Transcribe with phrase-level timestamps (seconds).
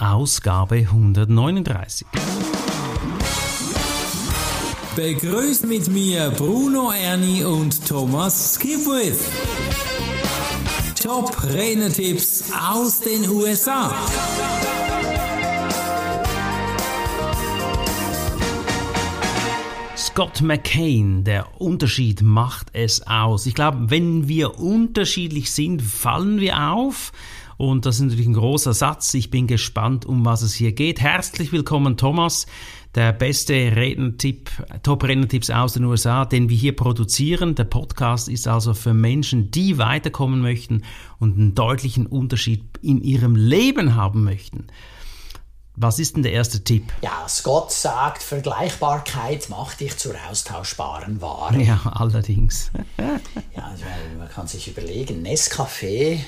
[0.00, 2.04] Ausgabe 139.
[4.96, 9.20] Begrüßt mit mir Bruno Ernie und Thomas Skipwith.
[11.00, 13.94] Top Rennertipps aus den USA.
[19.96, 23.46] Scott McCain, der Unterschied macht es aus.
[23.46, 27.12] Ich glaube, wenn wir unterschiedlich sind, fallen wir auf.
[27.56, 29.14] Und das ist natürlich ein großer Satz.
[29.14, 31.00] Ich bin gespannt, um was es hier geht.
[31.00, 32.46] Herzlich willkommen, Thomas.
[32.94, 34.50] Der beste Rednertipp,
[34.82, 37.54] Top-Rednertipps aus den USA, den wir hier produzieren.
[37.54, 40.82] Der Podcast ist also für Menschen, die weiterkommen möchten
[41.18, 44.68] und einen deutlichen Unterschied in ihrem Leben haben möchten.
[45.76, 46.84] Was ist denn der erste Tipp?
[47.02, 51.60] Ja, Scott sagt, Vergleichbarkeit macht dich zur austauschbaren Ware.
[51.60, 52.70] Ja, allerdings.
[53.56, 53.74] ja,
[54.16, 56.20] man kann sich überlegen, Nescafé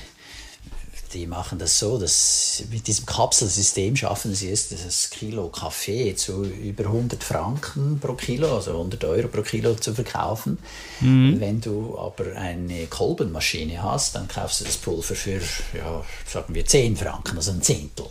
[1.13, 6.43] die machen das so, dass mit diesem Kapselsystem schaffen sie es, das Kilo Kaffee zu
[6.43, 10.57] über 100 Franken pro Kilo, also 100 Euro pro Kilo zu verkaufen.
[10.99, 11.39] Mhm.
[11.39, 15.41] Wenn du aber eine Kolbenmaschine hast, dann kaufst du das Pulver für,
[15.77, 18.07] ja, sagen wir 10 Franken, also ein Zehntel.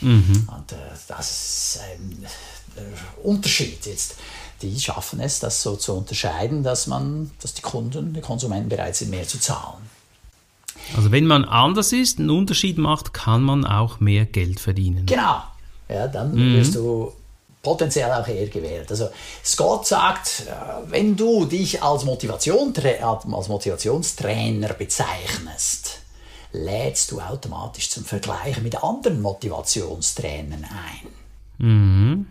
[0.00, 0.48] Mhm.
[0.54, 0.76] Und äh,
[1.08, 2.26] das ist ein
[2.76, 4.14] äh, Unterschied jetzt
[4.62, 8.96] die schaffen es, das so zu unterscheiden, dass man, dass die Kunden, die Konsumenten bereit
[8.96, 9.88] sind, mehr zu zahlen.
[10.96, 15.06] Also wenn man anders ist, einen Unterschied macht, kann man auch mehr Geld verdienen.
[15.06, 15.42] Genau.
[15.88, 16.54] Ja, dann mhm.
[16.54, 17.12] wirst du
[17.62, 18.90] potenziell auch eher gewählt.
[18.90, 19.08] Also
[19.44, 22.72] Scott sagt, äh, wenn du dich als, Motivation,
[23.02, 26.00] als Motivationstrainer bezeichnest,
[26.52, 31.66] lädst du automatisch zum Vergleich mit anderen Motivationstrainern ein.
[31.66, 32.26] Mhm.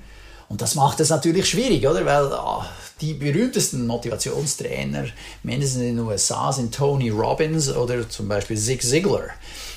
[0.49, 2.05] Und das macht es natürlich schwierig, oder?
[2.05, 2.63] Weil oh,
[3.01, 5.05] die berühmtesten Motivationstrainer,
[5.43, 9.29] mindestens in den USA, sind Tony Robbins oder zum Beispiel Zig Ziglar.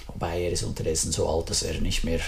[0.07, 2.21] Wobei er ist unterdessen so alt, dass er nicht mehr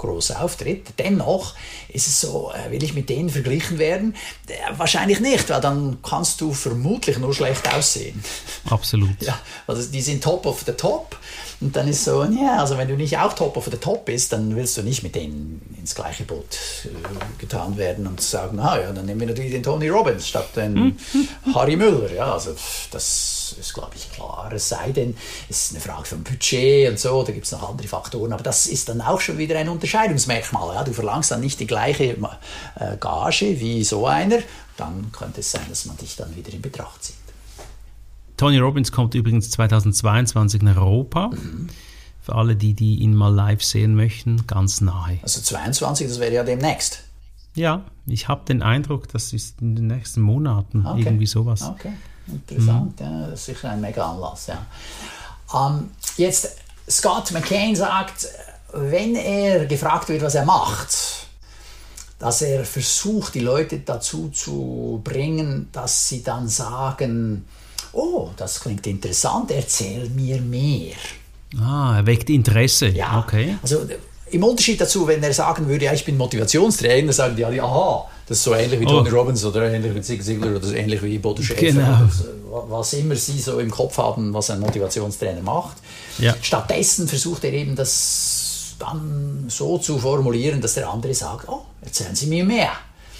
[0.00, 0.88] äh, groß auftritt.
[0.98, 1.54] Dennoch
[1.88, 4.14] ist es so, äh, will ich mit denen verglichen werden?
[4.48, 8.22] Äh, wahrscheinlich nicht, weil dann kannst du vermutlich nur schlecht aussehen.
[8.68, 9.10] Absolut.
[9.20, 11.16] Ja, also die sind top of the top.
[11.60, 14.32] Und dann ist so, ja, also wenn du nicht auch top of the top bist,
[14.32, 18.80] dann willst du nicht mit denen ins gleiche Boot äh, getan werden und sagen, ah
[18.80, 20.98] ja, dann nehmen wir natürlich den Tony Robbins statt den.
[21.54, 22.10] Harry Müller.
[22.12, 22.54] Ja, also
[22.90, 24.50] das ist, glaube ich, klar.
[24.54, 25.16] Es sei denn,
[25.50, 28.42] es ist eine Frage von Budget und so, da gibt es noch andere Faktoren, aber
[28.42, 30.74] das ist dann auch schon wieder ein Unterscheidungsmerkmal.
[30.74, 30.84] Ja?
[30.84, 32.16] Du verlangst dann nicht die gleiche
[32.76, 34.38] äh, Gage wie so einer,
[34.76, 37.16] dann könnte es sein, dass man dich dann wieder in Betracht zieht.
[38.36, 41.28] Tony Robbins kommt übrigens 2022 nach Europa.
[41.28, 41.68] Mhm.
[42.22, 45.18] Für alle, die, die ihn mal live sehen möchten, ganz nahe.
[45.22, 47.02] Also 22, das wäre ja demnächst.
[47.54, 51.00] Ja, ich habe den Eindruck, das ist in den nächsten Monaten okay.
[51.00, 51.62] irgendwie sowas.
[51.62, 51.92] Okay,
[52.28, 53.00] interessant.
[53.00, 53.06] Mhm.
[53.06, 54.46] Ja, das ist sicher ein mega Anlass.
[54.46, 54.66] Ja.
[55.52, 56.56] Ähm, jetzt,
[56.88, 58.28] Scott McCain sagt,
[58.72, 60.90] wenn er gefragt wird, was er macht,
[62.18, 67.46] dass er versucht, die Leute dazu zu bringen, dass sie dann sagen,
[67.92, 70.94] oh, das klingt interessant, erzähl mir mehr.
[71.58, 72.88] Ah, er weckt Interesse.
[72.88, 73.56] Ja, okay.
[73.62, 73.86] Also
[74.30, 78.06] im Unterschied dazu, wenn er sagen würde, ja, ich bin Motivationstrainer, sagen die alle, aha,
[78.28, 79.16] das ist so ähnlich wie Tony oh.
[79.16, 81.72] Robbins oder ähnlich wie Zig Ziglar oder so ähnlich wie Bodo Schäfer.
[81.72, 82.68] Genau.
[82.68, 85.78] Was immer sie so im Kopf haben, was ein Motivationstrainer macht.
[86.18, 86.36] Ja.
[86.40, 88.39] Stattdessen versucht er eben das
[88.80, 92.72] dann so zu formulieren, dass der andere sagt, oh, erzählen Sie mir mehr.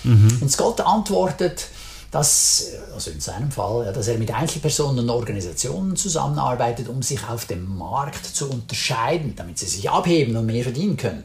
[0.04, 0.38] Mhm.
[0.41, 1.69] Und Scott antwortet,
[2.10, 7.22] dass, also in seinem Fall, ja, dass er mit Einzelpersonen und Organisationen zusammenarbeitet, um sich
[7.28, 11.22] auf dem Markt zu unterscheiden, damit sie sich abheben und mehr verdienen können.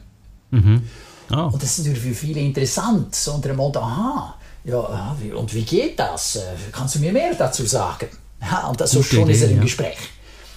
[0.51, 0.83] Mhm.
[1.31, 1.49] Oh.
[1.51, 5.63] Und das ist natürlich für viele interessant, so unter dem Motto, aha, ja, und wie
[5.63, 6.35] geht das?
[6.35, 6.41] Äh,
[6.71, 8.07] kannst du mir mehr dazu sagen?
[8.41, 9.63] Ja, und das, so schon Idee, ist er im ja.
[9.63, 9.97] Gespräch.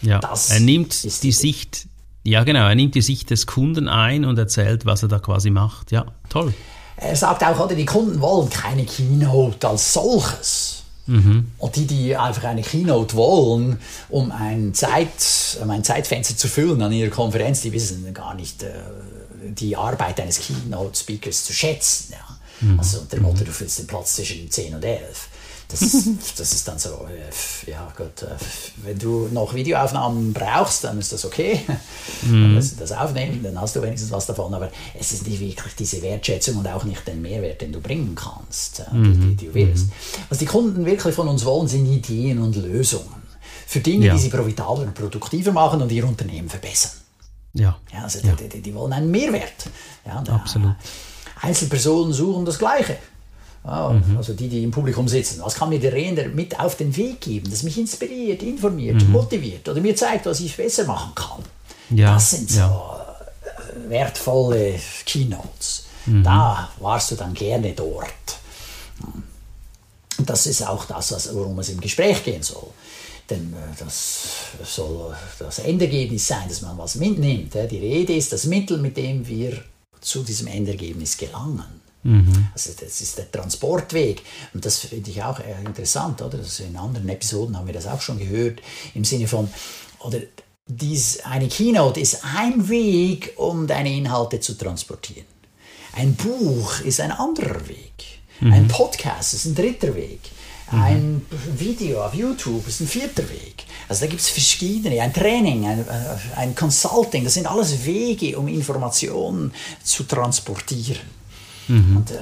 [0.02, 1.86] Ja, das er nimmt die, die Sicht,
[2.28, 5.50] ja genau, er nimmt die Sicht des Kunden ein und erzählt, was er da quasi
[5.50, 5.92] macht.
[5.92, 6.54] Ja, toll.
[6.96, 10.82] Er sagt auch, oder, die Kunden wollen keine Keynote als solches.
[11.06, 11.52] Mhm.
[11.58, 13.78] Und die, die einfach eine Keynote wollen,
[14.10, 15.08] um ein, Zeit,
[15.62, 18.72] um ein Zeitfenster zu füllen an ihrer Konferenz, die wissen gar nicht äh,
[19.42, 22.12] die Arbeit eines Keynote-Speakers zu schätzen.
[22.12, 22.68] Ja.
[22.68, 22.78] Mhm.
[22.78, 25.28] Also unter dem Motto, du füllst den Platz zwischen 10 und 11.
[25.68, 25.80] Das,
[26.38, 28.34] das ist dann so, äh, ja gut, äh,
[28.82, 31.60] wenn du noch Videoaufnahmen brauchst, dann ist das okay.
[32.22, 32.54] Mhm.
[32.54, 34.54] Dann das aufnehmen, dann hast du wenigstens was davon.
[34.54, 38.14] Aber es ist nicht wirklich diese Wertschätzung und auch nicht den Mehrwert, den du bringen
[38.14, 39.36] kannst, mhm.
[39.36, 39.88] die, du willst.
[39.88, 39.92] Mhm.
[40.30, 43.18] Was die Kunden wirklich von uns wollen, sind Ideen und Lösungen.
[43.66, 44.14] Für Dinge, ja.
[44.14, 46.92] die sie profitabler und produktiver machen und ihr Unternehmen verbessern.
[47.52, 47.78] Ja.
[47.92, 48.34] ja also ja.
[48.34, 49.68] Die, die, die, wollen einen Mehrwert.
[50.06, 50.74] Ja, Absolut.
[51.42, 52.96] Einzelpersonen suchen das Gleiche.
[53.68, 54.16] Ah, mhm.
[54.16, 55.40] Also die, die im Publikum sitzen.
[55.42, 59.12] Was kann mir der Redner mit auf den Weg geben, das mich inspiriert, informiert, mhm.
[59.12, 61.44] motiviert oder mir zeigt, was ich besser machen kann?
[61.90, 62.14] Ja.
[62.14, 63.06] Das sind so ja.
[63.88, 64.74] wertvolle
[65.04, 65.84] Keynotes.
[66.06, 66.22] Mhm.
[66.22, 68.06] Da warst du dann gerne dort.
[70.18, 72.68] Und das ist auch das, worum es im Gespräch gehen soll.
[73.28, 74.28] Denn äh, das
[74.64, 77.54] soll das Endergebnis sein, dass man was mitnimmt.
[77.54, 79.62] Die Rede ist das Mittel, mit dem wir
[80.00, 81.77] zu diesem Endergebnis gelangen.
[82.02, 82.48] Mhm.
[82.52, 84.22] Also das ist der Transportweg.
[84.54, 86.38] Und das finde ich auch interessant, oder?
[86.38, 88.60] Das in anderen Episoden haben wir das auch schon gehört,
[88.94, 89.48] im Sinne von,
[90.00, 90.18] oder
[90.66, 95.26] dies, eine Keynote ist ein Weg, um deine Inhalte zu transportieren.
[95.94, 98.20] Ein Buch ist ein anderer Weg.
[98.40, 98.52] Mhm.
[98.52, 100.20] Ein Podcast ist ein dritter Weg.
[100.70, 100.82] Mhm.
[100.82, 103.64] Ein Video auf YouTube ist ein vierter Weg.
[103.88, 108.38] Also da gibt es verschiedene, ein Training, ein, äh, ein Consulting, das sind alles Wege,
[108.38, 109.52] um Informationen
[109.82, 111.17] zu transportieren.
[111.68, 111.98] Mhm.
[111.98, 112.16] Und äh,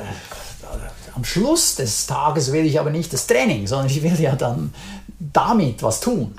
[1.14, 4.75] am Schluss des Tages will ich aber nicht das Training, sondern ich will ja dann
[5.19, 6.34] damit was tun.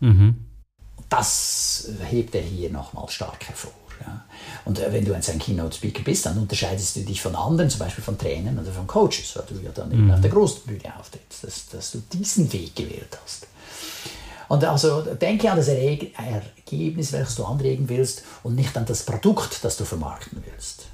[0.00, 0.36] Mhm.
[1.08, 3.72] Das hebt er hier nochmal stark hervor.
[4.00, 4.24] Ja.
[4.64, 8.02] Und äh, wenn du ein Keynote-Speaker bist, dann unterscheidest du dich von anderen, zum Beispiel
[8.02, 10.12] von Trainern oder von Coaches, weil du ja dann eben mhm.
[10.12, 13.46] auf der großen Bühne auftrittst, dass, dass du diesen Weg gewählt hast.
[14.48, 19.64] Und also denke an das Ergebnis, welches du anregen willst und nicht an das Produkt,
[19.64, 20.86] das du vermarkten willst.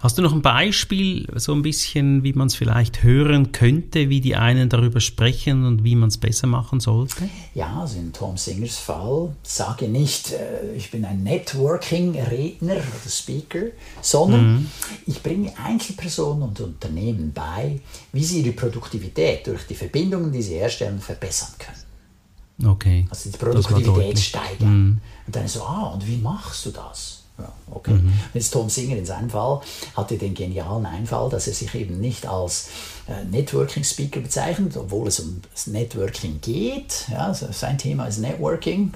[0.00, 4.20] Hast du noch ein Beispiel, so ein bisschen, wie man es vielleicht hören könnte, wie
[4.20, 7.28] die einen darüber sprechen und wie man es besser machen sollte?
[7.52, 13.62] Ja, also in Tom Singers Fall sage nicht, äh, ich bin ein Networking-Redner oder Speaker,
[14.00, 14.66] sondern mhm.
[15.08, 17.80] ich bringe Einzelpersonen und Unternehmen bei,
[18.12, 22.70] wie sie ihre Produktivität durch die Verbindungen, die sie herstellen, verbessern können.
[22.70, 23.04] Okay.
[23.10, 24.80] Also die Produktivität steigern.
[24.80, 25.00] Mhm.
[25.26, 27.24] Und dann so, ah, und wie machst du das?
[27.38, 27.94] Ja, okay.
[27.94, 28.12] Mhm.
[28.34, 29.60] Jetzt Tom Singer in seinem Fall
[29.96, 32.68] hatte den genialen Einfall, dass er sich eben nicht als
[33.06, 37.06] äh, Networking Speaker bezeichnet, obwohl es um das Networking geht.
[37.10, 38.92] Ja, also sein Thema ist Networking,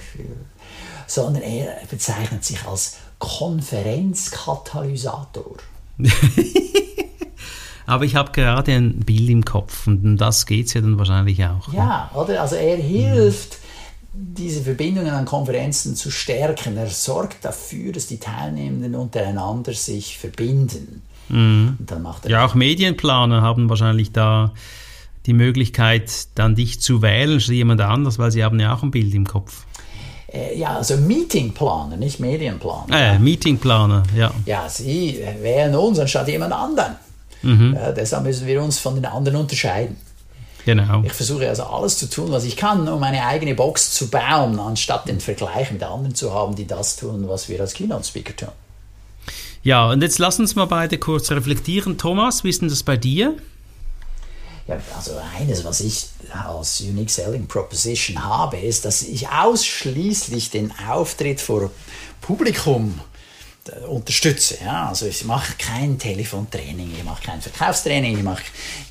[1.06, 5.56] sondern er bezeichnet sich als Konferenzkatalysator.
[7.86, 10.98] Aber ich habe gerade ein Bild im Kopf und um das geht es ja dann
[10.98, 11.72] wahrscheinlich auch.
[11.72, 12.42] Ja, oder?
[12.42, 13.54] Also er hilft.
[13.54, 13.61] Mhm
[14.14, 16.76] diese Verbindungen an Konferenzen zu stärken.
[16.76, 21.02] Er sorgt dafür, dass die Teilnehmenden untereinander sich verbinden.
[21.28, 21.78] Mhm.
[22.26, 24.52] ja, auch Medienplaner haben wahrscheinlich da
[25.24, 28.90] die Möglichkeit, dann dich zu wählen statt jemand anders, weil sie haben ja auch ein
[28.90, 29.64] Bild im Kopf.
[30.32, 33.14] Äh, ja, also Meetingplaner, nicht Medienplaner.
[33.14, 34.32] Äh, Meetingplaner, ja.
[34.46, 36.96] Ja, sie wählen uns anstatt jemand anderen.
[37.42, 37.74] Mhm.
[37.74, 39.96] Ja, deshalb müssen wir uns von den anderen unterscheiden.
[40.64, 41.02] Genau.
[41.04, 44.58] Ich versuche also alles zu tun, was ich kann, um eine eigene Box zu bauen,
[44.60, 48.48] anstatt den Vergleich mit anderen zu haben, die das tun, was wir als Keynote-Speaker tun.
[49.64, 51.98] Ja, und jetzt lass uns mal beide kurz reflektieren.
[51.98, 53.36] Thomas, wie ist denn das bei dir?
[54.68, 60.72] Ja, also eines, was ich als Unique Selling Proposition habe, ist, dass ich ausschließlich den
[60.88, 61.70] Auftritt vor
[62.20, 63.00] Publikum
[63.88, 64.58] unterstütze.
[64.64, 64.88] Ja?
[64.88, 68.42] Also ich mache kein Telefontraining, ich mache kein Verkaufstraining, ich mache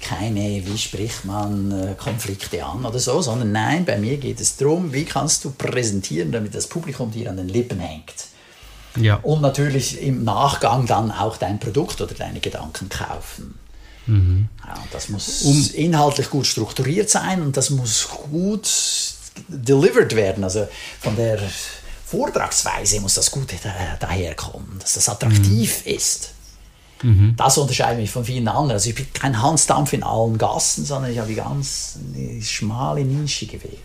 [0.02, 4.58] keine, wie spricht man äh, Konflikte an oder so, sondern nein, bei mir geht es
[4.58, 8.14] darum, wie kannst du präsentieren, damit das Publikum dir an den Lippen hängt.
[8.96, 9.16] Ja.
[9.18, 13.58] Und natürlich im Nachgang dann auch dein Produkt oder deine Gedanken kaufen.
[14.08, 14.50] Mhm.
[14.66, 18.70] Ja, das muss um, inhaltlich gut strukturiert sein und das muss gut
[19.48, 20.44] delivered werden.
[20.44, 20.68] Also
[21.00, 21.40] von der
[22.12, 23.56] Vortragsweise muss das Gute
[24.00, 25.92] daherkommen, dass das attraktiv mhm.
[25.94, 26.32] ist.
[27.04, 27.36] Mhm.
[27.38, 28.72] Das unterscheidet mich von vielen anderen.
[28.72, 33.46] Also ich bin kein Hansdampf in allen Gassen, sondern ich habe ganz eine schmale Nische
[33.46, 33.80] gewählt.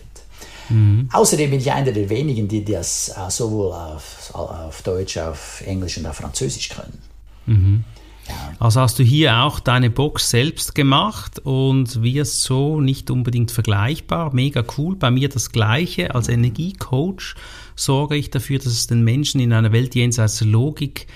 [0.68, 1.09] Mhm.
[1.12, 5.97] Außerdem bin ich einer der wenigen, die das äh, sowohl auf, auf Deutsch, auf Englisch
[5.97, 6.99] und auf Französisch können.
[7.47, 7.85] Mhm.
[8.28, 8.35] Ja.
[8.59, 14.35] Also hast du hier auch deine Box selbst gemacht und wirst so nicht unbedingt vergleichbar.
[14.35, 14.97] Mega cool.
[14.97, 17.37] Bei mir das gleiche als Energiecoach
[17.76, 21.06] sorge ich dafür, dass es den Menschen in einer Welt jenseits Logik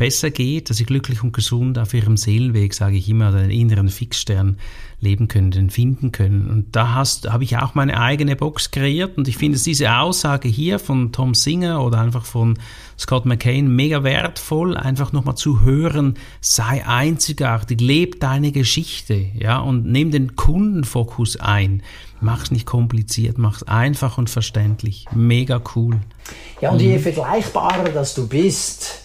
[0.00, 3.90] besser geht, dass sie glücklich und gesund auf ihrem Seelenweg, sage ich immer, den inneren
[3.90, 4.56] Fixstern
[4.98, 6.48] leben können, den finden können.
[6.48, 10.48] Und da hast, habe ich auch meine eigene Box kreiert und ich finde diese Aussage
[10.48, 12.58] hier von Tom Singer oder einfach von
[12.98, 19.84] Scott McCain mega wertvoll, einfach nochmal zu hören, sei einzigartig, leb deine Geschichte, ja, und
[19.84, 21.82] nimm den Kundenfokus ein.
[22.22, 25.04] Mach's nicht kompliziert, mach's einfach und verständlich.
[25.14, 26.00] Mega cool.
[26.60, 27.02] Ja, und je mhm.
[27.02, 28.99] vergleichbarer dass du bist,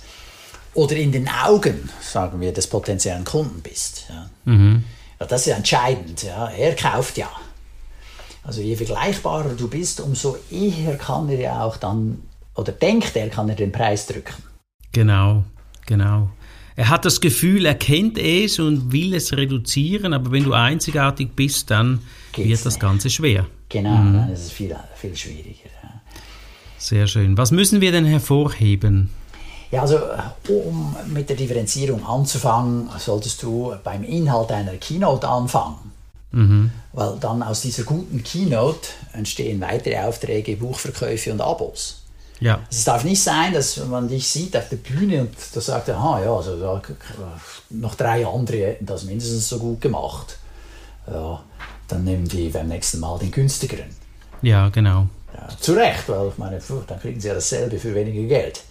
[0.76, 4.06] oder in den Augen, sagen wir, des potenziellen Kunden bist.
[4.10, 4.30] Ja.
[4.46, 4.84] Mhm.
[5.20, 6.24] ja das ist entscheidend.
[6.24, 6.50] Ja.
[6.50, 7.30] Er kauft ja.
[8.44, 12.22] Also je vergleichbarer du bist, umso eher kann er ja auch dann,
[12.54, 14.36] oder denkt er, kann er den Preis drücken.
[14.92, 15.44] Genau,
[15.88, 16.30] genau.
[16.76, 21.30] Er hat das Gefühl, er kennt es und will es reduzieren, aber wenn du einzigartig
[21.36, 22.02] bist, dann
[22.34, 22.82] Geht's wird das nicht.
[22.82, 23.48] Ganze schwer.
[23.70, 24.14] Genau, mhm.
[24.14, 25.70] dann ist es viel, viel schwieriger.
[26.78, 27.38] Sehr schön.
[27.38, 29.10] Was müssen wir denn hervorheben?
[29.72, 30.00] Ja, also
[30.48, 35.92] um mit der Differenzierung anzufangen, solltest du beim Inhalt einer Keynote anfangen.
[36.32, 36.72] Mhm.
[36.94, 42.02] Weil dann aus dieser guten Keynote entstehen weitere Aufträge, Buchverkäufe und Abos.
[42.40, 42.60] Ja.
[42.70, 46.22] Es darf nicht sein, dass man dich sieht auf der Bühne und da sagt, aha,
[46.22, 46.82] ja, also da,
[47.70, 50.38] noch drei andere hätten das mindestens so gut gemacht.
[51.08, 51.42] Ja,
[51.88, 53.90] dann nehmen die beim nächsten Mal den günstigeren.
[54.42, 55.08] Ja, genau.
[55.34, 58.62] Ja, zu Recht, weil ich meine, dann kriegen sie ja dasselbe für weniger Geld.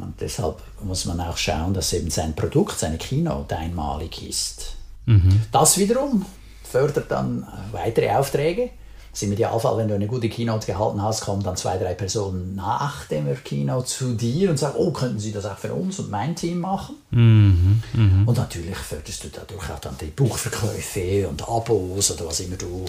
[0.00, 4.76] Und deshalb muss man auch schauen, dass eben sein Produkt, seine Keynote einmalig ist.
[5.06, 5.42] Mhm.
[5.52, 6.24] Das wiederum
[6.64, 8.70] fördert dann weitere Aufträge.
[9.10, 11.94] Das ist im Idealfall, wenn du eine gute Keynote gehalten hast, kommen dann zwei, drei
[11.94, 15.98] Personen nach dem Keynote zu dir und sagen, oh, könnten Sie das auch für uns
[15.98, 16.96] und mein Team machen?
[17.12, 18.24] Mhm, mh.
[18.26, 22.84] Und natürlich förderst du dadurch auch dann die Buchverkäufe und Abos oder was immer du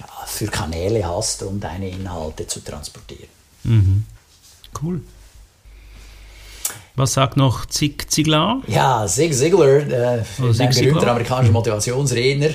[0.00, 3.28] ja, für Kanäle hast, um deine Inhalte zu transportieren.
[3.62, 4.04] Mhm.
[4.82, 5.00] Cool.
[6.94, 8.60] Was sagt noch Zig Ziglar?
[8.66, 12.50] Ja, Zig Ziglar, äh, oh, ein berühmter amerikanischer Motivationsredner.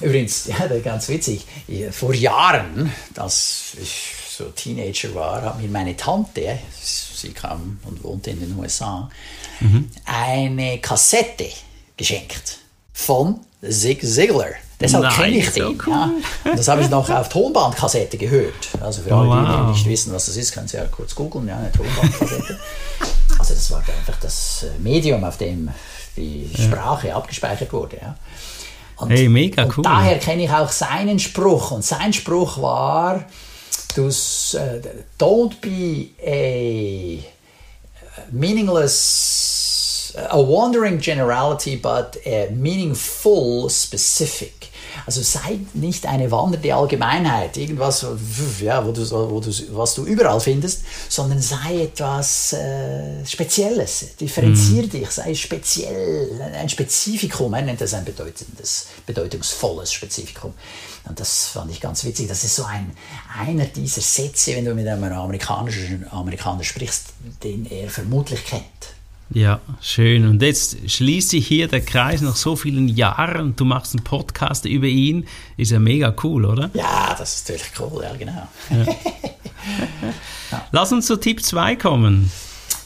[0.00, 1.44] Übrigens, ja, ganz witzig,
[1.92, 8.30] vor Jahren, als ich so Teenager war, hat mir meine Tante, sie kam und wohnte
[8.30, 9.08] in den USA,
[9.60, 9.88] mhm.
[10.04, 11.48] eine Kassette
[11.96, 12.58] geschenkt
[12.92, 14.54] von Zig Ziglar.
[14.80, 15.62] Deshalb kenne ich den.
[15.62, 15.92] So cool.
[16.44, 16.54] ja.
[16.56, 18.68] Das habe ich noch auf Tonbandkassette gehört.
[18.80, 19.66] Also für alle, wow.
[19.66, 21.48] die nicht wissen, was das ist, können Sie ja kurz googeln.
[21.48, 22.58] Ja, eine Tonbandkassette.
[23.50, 25.68] also das war einfach das äh, Medium, auf dem
[26.16, 27.16] die Sprache ja.
[27.16, 27.98] abgespeichert wurde.
[28.00, 28.16] Ja.
[28.96, 29.82] Und, hey, mega cool.
[29.82, 31.72] daher kenne ich auch seinen Spruch.
[31.72, 33.24] Und sein Spruch war,
[33.98, 34.10] uh,
[35.18, 37.18] don't be a
[38.30, 44.70] meaningless, a wandering generality, but a meaningful specific.
[45.06, 48.06] Also sei nicht eine wandernde Allgemeinheit, irgendwas,
[48.60, 54.16] ja, wo du, wo du, was du überall findest, sondern sei etwas äh, Spezielles.
[54.20, 54.90] Differenzier mm.
[54.90, 57.52] dich, sei speziell, ein Spezifikum.
[57.54, 60.54] Er nennt das ein bedeutendes, bedeutungsvolles Spezifikum.
[61.06, 62.28] Und das fand ich ganz witzig.
[62.28, 62.92] Das ist so ein,
[63.38, 67.08] einer dieser Sätze, wenn du mit einem amerikanischen Amerikaner sprichst,
[67.42, 68.93] den er vermutlich kennt.
[69.34, 70.28] Ja, schön.
[70.28, 73.56] Und jetzt schließt sich hier der Kreis nach so vielen Jahren.
[73.56, 75.26] Du machst einen Podcast über ihn.
[75.56, 76.70] Ist ja mega cool, oder?
[76.72, 78.48] Ja, das ist natürlich cool, ja, genau.
[78.70, 78.94] Ja.
[80.70, 82.30] Lass uns zu Tipp 2 kommen.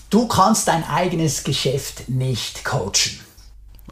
[0.08, 3.20] Du kannst dein eigenes Geschäft nicht coachen.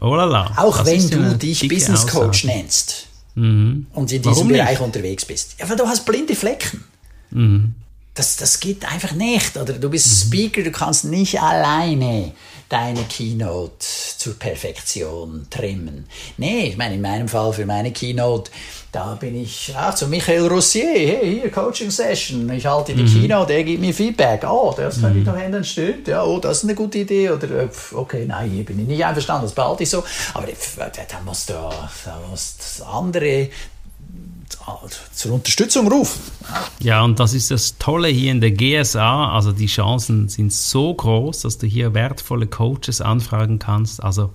[0.01, 0.51] Oh la la.
[0.57, 3.85] Auch wenn du dich Business Coach nennst mhm.
[3.93, 4.81] und in diesem Warum Bereich nicht?
[4.81, 5.57] unterwegs bist.
[5.59, 6.83] Ja, weil du hast blinde Flecken.
[7.29, 7.75] Mhm
[8.17, 9.57] das, das geht einfach nicht.
[9.57, 10.27] Oder du bist mhm.
[10.27, 12.33] Speaker, du kannst nicht alleine
[12.69, 13.85] deine Keynote
[14.17, 16.05] zur Perfektion trimmen.
[16.37, 18.51] Nee, ich meine, in meinem Fall für meine Keynote,
[18.91, 23.21] da bin ich auch zu Michael Rossier, hey, hier, Coaching Session, ich halte die mhm.
[23.21, 25.19] Keynote, der gibt mir Feedback, oh, das kann mhm.
[25.19, 28.49] ich noch ändern, stimmt, ja, oh, das ist eine gute Idee, oder, äh, okay, nein,
[28.49, 32.83] hier bin ich nicht einverstanden, das behalte ich so, aber da musst du, da musst
[32.91, 33.49] andere
[35.13, 36.21] zur Unterstützung rufen.
[36.79, 39.31] Ja, und das ist das Tolle hier in der GSA.
[39.31, 44.03] Also die Chancen sind so groß, dass du hier wertvolle Coaches anfragen kannst.
[44.03, 44.33] Also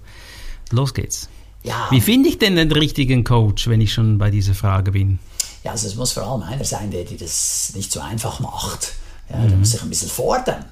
[0.71, 1.29] los geht's.
[1.63, 1.87] Ja.
[1.91, 5.19] Wie finde ich denn den richtigen Coach, wenn ich schon bei dieser Frage bin?
[5.65, 8.95] Ja, also es muss vor allem einer sein, der dir das nicht so einfach macht.
[9.31, 9.49] Ja, mhm.
[9.49, 10.65] Der muss sich ein bisschen fordern.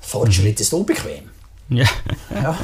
[0.00, 0.62] Fortschritt mhm.
[0.62, 1.30] ist unbequem.
[1.68, 1.84] Ja.
[2.34, 2.58] ja.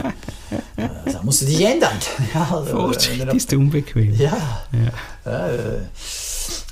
[1.04, 1.96] Da musst du dich ändern.
[2.34, 4.14] Ja, also, Fortschritt ist unbequem.
[4.14, 4.36] Ja.
[5.24, 5.48] ja.
[5.48, 5.80] Äh,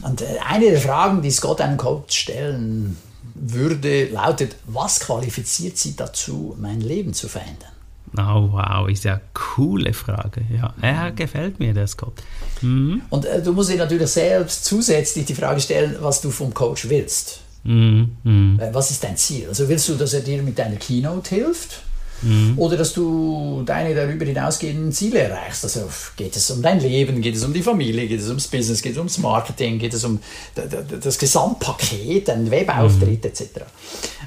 [0.03, 2.97] und äh, eine der Fragen, die Scott einem Coach stellen
[3.35, 7.71] würde, lautet, was qualifiziert Sie dazu, mein Leben zu verändern?
[8.17, 10.43] Oh, wow, ist ja eine coole Frage.
[10.51, 12.15] Ja, er gefällt mir, der Scott.
[12.63, 13.03] Mhm.
[13.11, 16.89] Und äh, du musst dir natürlich selbst zusätzlich die Frage stellen, was du vom Coach
[16.89, 17.41] willst.
[17.65, 18.17] Mhm.
[18.25, 18.61] Mhm.
[18.61, 19.49] Äh, was ist dein Ziel?
[19.49, 21.83] Also willst du, dass er dir mit deiner Keynote hilft?
[22.23, 22.55] Mhm.
[22.57, 25.65] Oder dass du deine darüber hinausgehenden Ziele erreichst.
[25.65, 28.83] Also geht es um dein Leben, geht es um die Familie, geht es ums Business,
[28.83, 30.21] geht es ums Marketing, geht es um
[30.55, 33.31] das Gesamtpaket, ein Webauftritt mhm.
[33.31, 33.45] etc.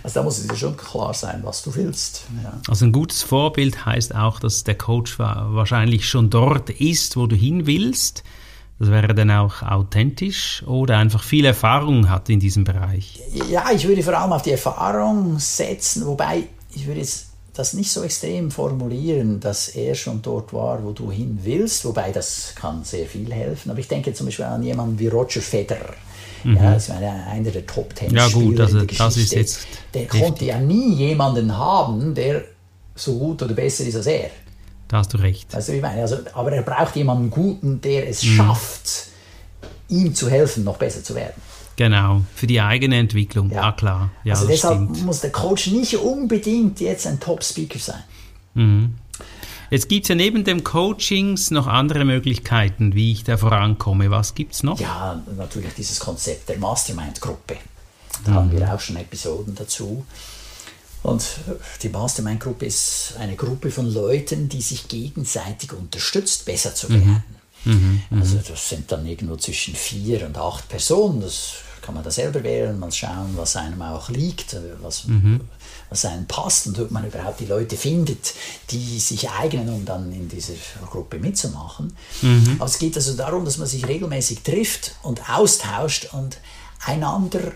[0.03, 2.23] Also da muss es dir schon klar sein, was du willst.
[2.43, 2.53] Ja.
[2.67, 7.35] Also ein gutes Vorbild heißt auch, dass der Coach wahrscheinlich schon dort ist, wo du
[7.35, 8.23] hin willst.
[8.79, 13.21] Das wäre dann auch authentisch oder einfach viel Erfahrung hat in diesem Bereich?
[13.51, 17.91] Ja, ich würde vor allem auf die Erfahrung setzen, wobei ich würde jetzt das nicht
[17.91, 22.83] so extrem formulieren, dass er schon dort war, wo du hin willst, wobei das kann
[22.83, 23.71] sehr viel helfen.
[23.71, 25.93] Aber ich denke zum Beispiel an jemanden wie Roger Federer.
[26.43, 26.55] Mhm.
[26.55, 29.67] Ja, das war einer der Top Ten ja, gut, also, in der das ist jetzt
[29.93, 30.21] Der richtig.
[30.21, 32.43] konnte ja nie jemanden haben, der
[32.95, 34.31] so gut oder besser ist als er.
[34.87, 35.53] Da hast du recht.
[35.53, 38.35] Also, ich meine, also, aber er braucht jemanden Guten, der es mhm.
[38.35, 39.07] schafft,
[39.89, 41.41] ihm zu helfen, noch besser zu werden.
[41.81, 43.49] Genau, für die eigene Entwicklung.
[43.49, 44.11] Ja, ah, klar.
[44.23, 45.03] Ja, also deshalb stimmt.
[45.03, 48.03] muss der Coach nicht unbedingt jetzt ein Top-Speaker sein.
[48.53, 48.97] Mhm.
[49.71, 54.11] Jetzt gibt es ja neben dem Coachings noch andere Möglichkeiten, wie ich da vorankomme.
[54.11, 54.79] Was gibt es noch?
[54.79, 57.57] Ja, natürlich dieses Konzept der Mastermind-Gruppe.
[58.25, 58.35] Da mhm.
[58.35, 60.05] haben wir auch schon Episoden dazu.
[61.01, 61.25] Und
[61.81, 66.93] die Mastermind-Gruppe ist eine Gruppe von Leuten, die sich gegenseitig unterstützt, besser zu mhm.
[66.93, 67.23] werden.
[67.65, 68.01] Mhm.
[68.11, 71.21] Mhm, also das sind dann irgendwo zwischen vier und acht Personen.
[71.21, 75.41] Das kann man da selber wählen, mal schauen, was einem auch liegt, was, mhm.
[75.89, 78.33] was einem passt und ob man überhaupt die Leute findet,
[78.69, 80.53] die sich eignen, um dann in dieser
[80.89, 81.93] Gruppe mitzumachen.
[82.21, 82.55] Mhm.
[82.59, 86.37] Aber es geht also darum, dass man sich regelmäßig trifft und austauscht und
[86.85, 87.53] einander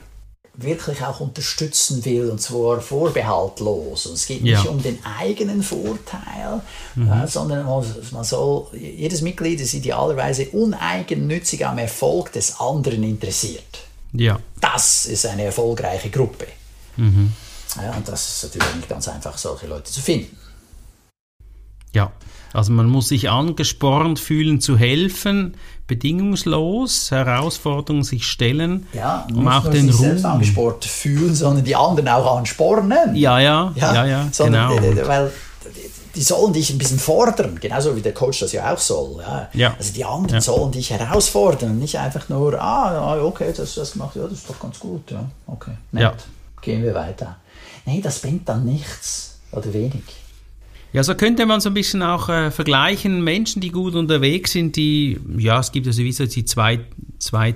[0.57, 4.05] wirklich auch unterstützen will und zwar vorbehaltlos.
[4.05, 4.69] Und es geht nicht ja.
[4.69, 6.61] um den eigenen Vorteil,
[6.95, 7.11] mhm.
[7.11, 13.85] äh, sondern man soll, jedes Mitglied ist idealerweise uneigennützig am Erfolg des anderen interessiert.
[14.19, 14.39] Ja.
[14.61, 16.47] Das ist eine erfolgreiche Gruppe.
[16.97, 17.33] Mhm.
[17.81, 20.37] Ja, und das ist natürlich nicht ganz einfach, solche Leute zu finden.
[21.93, 22.11] Ja,
[22.53, 25.55] also man muss sich angespornt fühlen zu helfen,
[25.87, 30.05] bedingungslos Herausforderungen sich stellen, ja, um auch den sich Ruhm.
[30.05, 33.15] selbst angespornt fühlen, sondern die anderen auch anspornen.
[33.15, 35.07] Ja, ja, ja, ja, ja sondern, genau.
[35.07, 35.31] Weil
[36.15, 39.21] die sollen dich ein bisschen fordern, genauso wie der Coach das ja auch soll.
[39.21, 39.49] Ja.
[39.53, 39.75] ja.
[39.77, 40.41] Also die anderen ja.
[40.41, 44.33] sollen dich herausfordern, nicht einfach nur, ah, okay, das hast du das gemacht, ja, das
[44.33, 46.13] ist doch ganz gut, ja, okay, nett, ja.
[46.61, 47.37] gehen wir weiter.
[47.85, 50.03] Nee, das bringt dann nichts oder wenig.
[50.93, 54.77] Ja, so könnte man so ein bisschen auch äh, vergleichen, Menschen, die gut unterwegs sind,
[54.77, 56.79] die, ja, es gibt ja sowieso die zwei,
[57.19, 57.55] zwei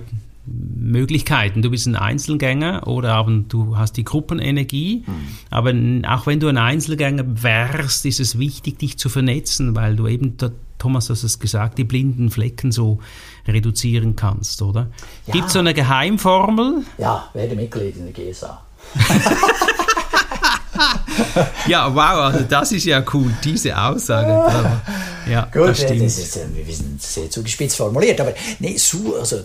[0.50, 1.62] Möglichkeiten.
[1.62, 5.04] Du bist ein Einzelgänger oder aber du hast die Gruppenenergie.
[5.06, 5.12] Mhm.
[5.50, 5.70] Aber
[6.12, 10.36] auch wenn du ein Einzelgänger wärst, ist es wichtig, dich zu vernetzen, weil du eben,
[10.78, 12.98] Thomas hast es gesagt, die blinden Flecken so
[13.46, 14.90] reduzieren kannst, oder?
[15.26, 15.32] Ja.
[15.32, 16.82] Gibt es so eine Geheimformel?
[16.98, 18.62] Ja, werde Mitglied in der GSA.
[21.66, 24.72] ja, wow, also das ist ja cool, diese Aussage.
[25.28, 26.02] Ja, Gut, das, stimmt.
[26.02, 29.40] das ist, wir sind sehr zugespitzt formuliert, aber nee, such, also,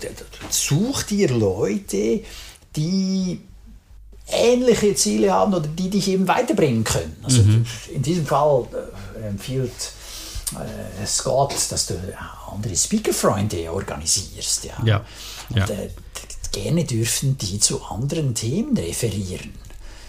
[0.49, 2.21] such dir Leute,
[2.75, 3.39] die
[4.27, 7.15] ähnliche Ziele haben oder die dich eben weiterbringen können.
[7.23, 7.65] Also mhm.
[7.93, 8.65] in diesem Fall
[9.21, 9.71] äh, empfiehlt
[10.53, 11.95] äh, Scott, dass du
[12.51, 14.65] andere Speakerfreunde organisierst.
[14.65, 14.73] Ja.
[14.83, 15.05] ja.
[15.49, 15.65] Und, ja.
[15.65, 15.89] Äh,
[16.51, 19.53] gerne dürfen die zu anderen Themen referieren.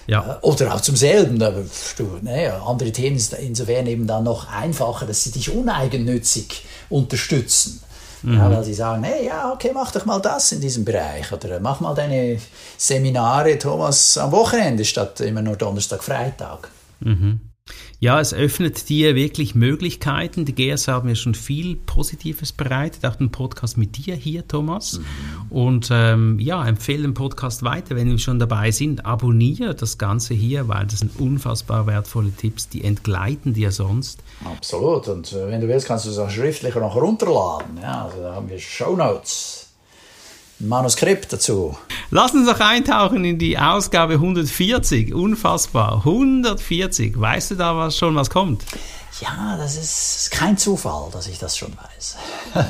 [0.07, 0.39] Ja.
[0.43, 1.43] Oder auch zum selben.
[1.43, 1.63] Aber
[1.97, 7.83] du, ne, andere Themen sind insofern eben dann noch einfacher, dass sie dich uneigennützig unterstützen.
[8.23, 8.39] Mhm.
[8.39, 11.31] Ja, weil sie sagen, hey, ja, okay, mach doch mal das in diesem Bereich.
[11.33, 12.39] Oder mach mal deine
[12.77, 16.71] Seminare, Thomas, am Wochenende statt immer nur Donnerstag, Freitag.
[17.01, 17.41] Mhm.
[17.99, 20.45] Ja, es öffnet dir wirklich Möglichkeiten.
[20.45, 24.99] Die GS haben mir schon viel Positives bereitet, auch den Podcast mit dir hier, Thomas.
[24.99, 25.05] Mhm.
[25.51, 29.07] Und ähm, ja, empfehle den Podcast weiter, wenn wir schon dabei sind.
[29.07, 34.21] Abonniere das Ganze hier, weil das sind unfassbar wertvolle Tipps, die entgleiten dir sonst.
[34.45, 35.09] Absolut.
[35.09, 37.79] Und äh, wenn du willst, kannst du es auch schriftlich noch runterladen.
[37.81, 39.69] Ja, also da haben wir Show Notes.
[40.59, 41.77] Manuskript dazu.
[42.11, 45.13] Lass uns doch eintauchen in die Ausgabe 140.
[45.13, 45.99] Unfassbar.
[45.99, 47.19] 140.
[47.19, 48.63] Weißt du da was schon, was kommt?
[49.21, 52.17] Ja, das ist kein Zufall, dass ich das schon weiß.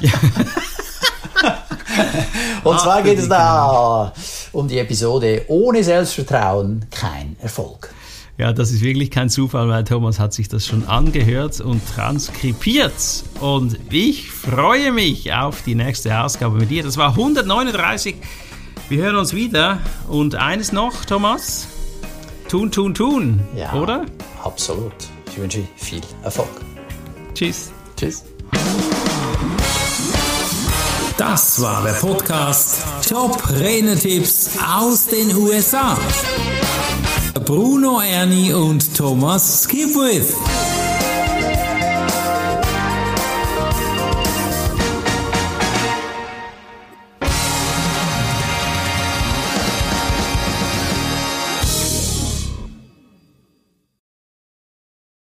[2.64, 4.12] Und zwar geht es da
[4.53, 7.90] um die Episode Ohne Selbstvertrauen kein Erfolg.
[8.38, 13.25] Ja, das ist wirklich kein Zufall, weil Thomas hat sich das schon angehört und transkribiert.
[13.40, 16.83] Und ich freue mich auf die nächste Ausgabe mit dir.
[16.83, 18.16] Das war 139.
[18.88, 19.81] Wir hören uns wieder.
[20.09, 21.66] Und eines noch, Thomas.
[22.49, 23.40] Tun, tun, tun.
[23.57, 24.07] Ja, oder?
[24.44, 24.92] Absolut.
[25.27, 26.49] Ich wünsche viel Erfolg.
[27.35, 27.72] Tschüss.
[27.96, 28.22] Tschüss.
[31.18, 35.99] Das war der Podcast Top Renetipps aus den USA.
[37.44, 40.35] Bruno Ernie und Thomas Skipwith.